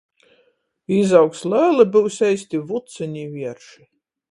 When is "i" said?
3.27-3.31